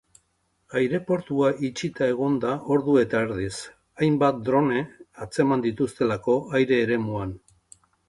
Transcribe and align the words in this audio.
Aireportua 0.79 1.51
itxita 1.69 2.07
egon 2.13 2.39
da 2.47 2.55
ordu 2.77 2.97
eta 3.03 3.23
erdiz, 3.27 3.53
hainbat 4.03 4.43
drone 4.49 4.83
atzeman 5.29 5.67
dituztelako 5.71 6.41
aire 6.63 6.85
eremuan. 6.89 7.41